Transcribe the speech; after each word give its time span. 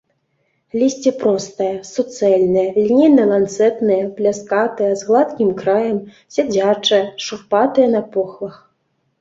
Лісце 0.83 1.11
простае, 1.23 1.73
суцэльнае, 1.89 2.63
лінейна-ланцэтнае, 2.87 3.99
пляскатае, 4.17 4.89
з 5.03 5.11
гладкім 5.11 5.49
краем, 5.63 5.97
сядзячае, 6.39 7.01
шурпатае 7.27 7.87
на 7.99 8.07
похвах. 8.17 8.55